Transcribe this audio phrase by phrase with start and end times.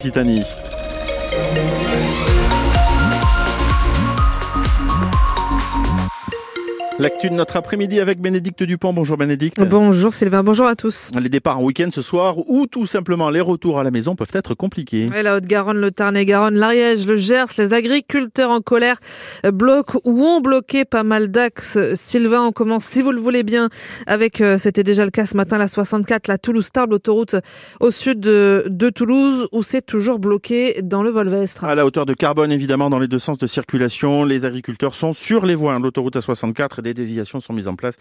[0.00, 0.44] Titanie.
[7.00, 8.92] L'actu de notre après-midi avec Bénédicte Dupont.
[8.92, 9.62] Bonjour Bénédicte.
[9.62, 11.12] Bonjour Sylvain, bonjour à tous.
[11.20, 14.32] Les départs en week-end ce soir ou tout simplement les retours à la maison peuvent
[14.32, 15.08] être compliqués.
[15.08, 18.96] la Haute-Garonne, le Tarn-et-Garonne, l'Ariège, le Gers, les agriculteurs en colère
[19.44, 21.78] bloquent ou ont bloqué pas mal d'axes.
[21.94, 23.68] Sylvain, on commence, si vous le voulez bien,
[24.08, 27.36] avec, euh, c'était déjà le cas ce matin, la 64, la Toulouse-Tarbes, l'autoroute
[27.78, 31.62] au sud de, de Toulouse, où c'est toujours bloqué dans le Volvestre.
[31.62, 35.12] À la hauteur de Carbone, évidemment, dans les deux sens de circulation, les agriculteurs sont
[35.12, 37.96] sur les voies de l'autoroute A64 des déviations sont mises en place.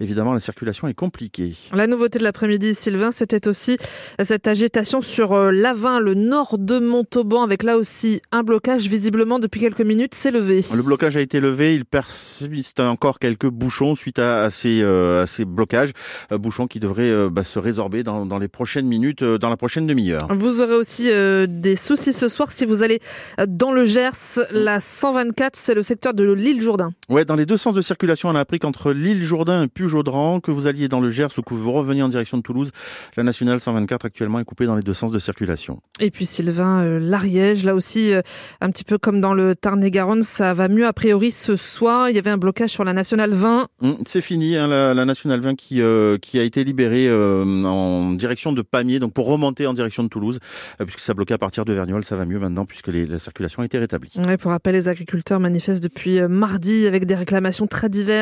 [0.00, 1.54] Évidemment, la circulation est compliquée.
[1.72, 3.76] La nouveauté de l'après-midi, Sylvain, c'était aussi
[4.22, 9.38] cette agitation sur euh, l'Avin, le nord de Montauban, avec là aussi un blocage visiblement
[9.38, 10.64] depuis quelques minutes s'est levé.
[10.74, 15.44] Le blocage a été levé, il persiste encore quelques bouchons suite à, ces, euh, ces,
[15.44, 15.92] blocages,
[16.32, 19.86] euh, bouchons qui devraient bah, se résorber dans, dans, les prochaines minutes, dans la prochaine
[19.86, 20.28] demi-heure.
[20.34, 21.10] Vous aurez aussi
[21.48, 23.00] des soucis ce soir si vous allez
[23.46, 26.92] dans le Gers, la 124, c'est le secteur de l'île Jourdain.
[27.08, 30.40] Ouais, dans les deux sens de circulation, on a appris qu'entre l'île Jourdain et Pujaudran,
[30.40, 32.70] que vous alliez dans le Gers ou que vous reveniez en direction de Toulouse,
[33.16, 35.80] la nationale 124 actuellement est coupée dans les deux sens de circulation.
[35.98, 38.22] Et puis Sylvain, euh, l'Ariège, là aussi, euh,
[38.60, 42.08] un petit peu comme dans le Tarn-et-Garonne, ça va mieux a priori ce soir.
[42.08, 43.68] Il y avait un blocage sur la nationale 20.
[43.82, 48.52] Hum, c'est fini, hein, la, nationale 20 qui, euh, qui a été libérée en direction
[48.52, 50.38] de Pamiers, donc pour remonter en direction de Toulouse,
[50.78, 53.64] puisque ça bloquait à partir de Vergnol, ça va mieux maintenant puisque la circulation a
[53.64, 54.12] été rétablie.
[54.26, 58.19] Ouais, pour rappel, les agriculteurs manifestent depuis mardi avec des réclamations très diverses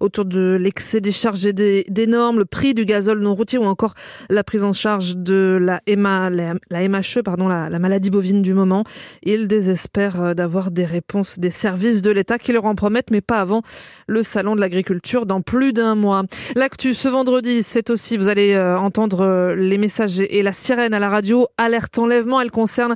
[0.00, 3.64] autour de l'excès des charges et des, normes, le prix du gazole non routier ou
[3.64, 3.94] encore
[4.30, 8.84] la prise en charge de la, la, MHE, pardon, la, maladie bovine du moment.
[9.22, 13.20] Ils désespèrent euh, d'avoir des réponses des services de l'État qui leur en promettent, mais
[13.20, 13.62] pas avant
[14.06, 16.22] le salon de l'agriculture dans plus d'un mois.
[16.56, 20.94] L'actu ce vendredi, c'est aussi, vous allez euh, entendre euh, les messages et la sirène
[20.94, 22.94] à la radio, alerte enlèvement, elle concerne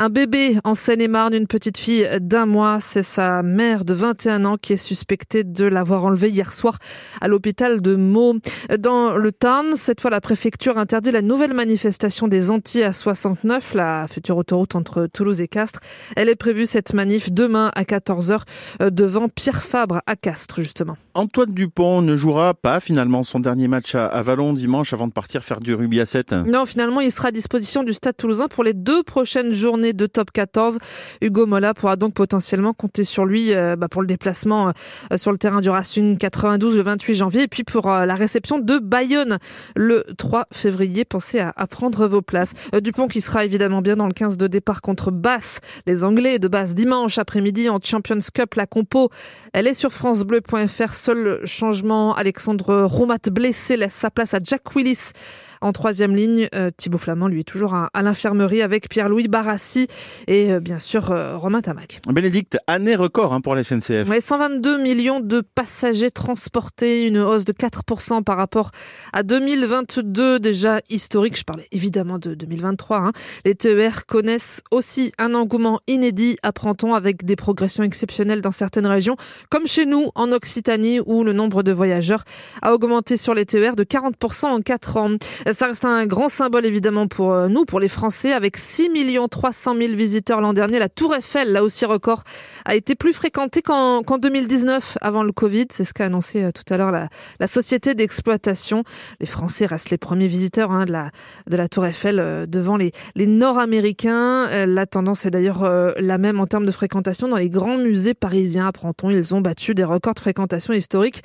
[0.00, 2.78] un bébé en Seine-et-Marne, une petite fille d'un mois.
[2.80, 6.76] C'est sa mère de 21 ans qui est suspectée de l'avoir enlevée hier soir
[7.22, 8.36] à l'hôpital de Meaux.
[8.78, 13.72] Dans le Tarn, cette fois, la préfecture interdit la nouvelle manifestation des Antilles à 69,
[13.72, 15.80] la future autoroute entre Toulouse et Castres.
[16.14, 18.40] Elle est prévue, cette manif, demain à 14h
[18.82, 20.98] euh, devant Pierre Fabre à Castres, justement.
[21.14, 25.42] Antoine Dupont ne jouera pas finalement son dernier match à Vallon dimanche avant de partir
[25.42, 26.32] faire du rugby à 7.
[26.46, 30.06] Non, finalement, il sera à disposition du Stade toulousain pour les deux prochaines journées de
[30.06, 30.78] top 14.
[31.22, 34.72] Hugo Mola pourra donc potentiellement compter sur lui euh, bah, pour le déplacement
[35.12, 38.16] euh, sur le terrain du Racing 92 le 28 janvier et puis pour euh, la
[38.16, 39.38] réception de Bayonne
[39.76, 41.04] le 3 février.
[41.04, 42.52] Pensez à, prendre vos places.
[42.82, 46.48] Dupont qui sera évidemment bien dans le 15 de départ contre Basse, les Anglais de
[46.48, 48.54] Basse dimanche après-midi en Champions Cup.
[48.56, 49.10] La compo,
[49.52, 50.94] elle est sur francebleu.fr.
[50.94, 55.12] Seul changement, Alexandre Romat blessé laisse sa place à Jack Willis
[55.60, 59.88] en troisième ligne, euh, Thibaut Flamand, lui, est toujours à, l'infirmerie avec Pierre-Louis Barassi
[60.26, 62.00] et euh, bien sûr euh, Romain Tamac.
[62.08, 64.08] Bénédicte, année record hein, pour la SNCF.
[64.08, 68.70] Ouais, 122 millions de passagers transportés, une hausse de 4% par rapport
[69.12, 71.36] à 2022, déjà historique.
[71.36, 72.98] Je parlais évidemment de 2023.
[72.98, 73.12] Hein.
[73.44, 79.16] Les TER connaissent aussi un engouement inédit, apprend-on, avec des progressions exceptionnelles dans certaines régions,
[79.50, 82.24] comme chez nous en Occitanie, où le nombre de voyageurs
[82.62, 85.10] a augmenté sur les TER de 40% en 4 ans.
[85.52, 88.90] Ça reste un grand symbole évidemment pour euh, nous, pour les Français, avec 6
[89.30, 90.78] 300 000 visiteurs l'an dernier.
[90.78, 92.24] La Tour Eiffel, là aussi record,
[92.66, 95.66] a été plus fréquentée qu'en 2019 avant le Covid.
[95.70, 98.84] C'est ce qu'a annoncé euh, tout à l'heure la, société d'exploitation.
[99.20, 103.26] Les Français restent les premiers visiteurs hein, de, la, Tour Eiffel euh, devant les, les
[103.26, 104.66] Nord-Américains.
[104.66, 105.62] la tendance est d'ailleurs
[105.98, 108.66] la même en termes de fréquentation dans les grands musées parisiens.
[108.66, 111.22] Apprend-on, ils ont battu des records de fréquentation historiques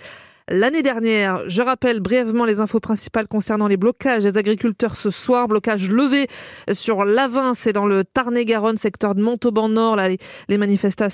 [0.48, 1.48] l'année dernière.
[1.48, 5.48] Je rappelle brièvement les infos principales concernant les blocages des agriculteurs ce soir.
[5.48, 6.28] Blocage levé
[6.72, 9.96] sur l'Avin, c'est dans le Tarn-et-Garonne, secteur de Montauban Nord.
[9.96, 11.10] Là, les, manifestants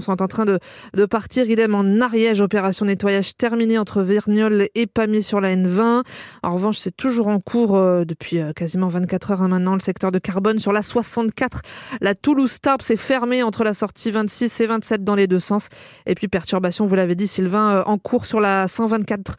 [0.00, 0.58] sont en train de,
[1.06, 1.48] partir.
[1.48, 6.02] Idem en Ariège, opération nettoyage terminée entre Vergnol et Pamiers sur la N20.
[6.42, 9.74] En revanche, c'est toujours en cours euh, depuis euh, quasiment 24 heures hein, maintenant.
[9.74, 11.62] Le secteur de Carbone sur la 64.
[12.00, 15.68] La Toulouse-Tarbes, c'est fermé entre la sortie 26 et 27 dans les deux sens.
[16.06, 19.32] Et puis perturbation, vous l'avez dit Sylvain, euh, en cours sur la 124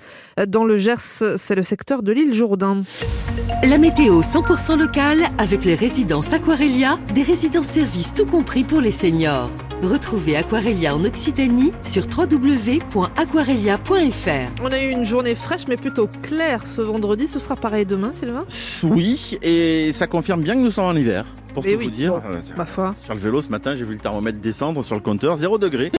[0.48, 1.00] dans le Gers,
[1.38, 2.82] c'est le secteur de l'île Jourdain.
[3.64, 8.92] La météo 100% locale avec les résidences Aquarelia, des résidences services tout compris pour les
[8.92, 9.50] seniors.
[9.82, 14.64] Retrouvez Aquarelia en Occitanie sur www.aquarelia.fr.
[14.64, 17.28] On a eu une journée fraîche mais plutôt claire ce vendredi.
[17.28, 18.46] Ce sera pareil demain, Sylvain?
[18.84, 21.26] Oui, et ça confirme bien que nous sommes en hiver.
[21.54, 22.22] Pour tout vous dire,
[22.56, 22.94] ma foi.
[23.04, 25.88] sur le vélo ce matin, j'ai vu le thermomètre descendre sur le compteur, 0 degré.